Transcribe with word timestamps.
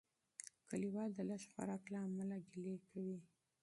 کلیوال 0.69 1.09
د 1.15 1.19
لږ 1.29 1.41
خوراک 1.51 1.83
له 1.93 1.99
امله 2.07 2.35
ګیلې 2.49 2.75
کوي. 2.89 3.17